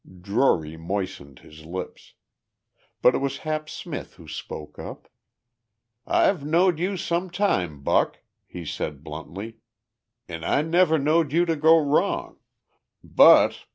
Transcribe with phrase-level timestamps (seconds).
[0.19, 2.15] Drury moistened his lips.
[3.03, 5.07] But it was Hap Smith who spoke up.
[6.07, 8.17] "I've knowed you some time, Buck,"
[8.47, 9.57] he said bluntly.
[10.27, 12.39] "An' I never knowed you to go wrong.
[13.03, 13.67] But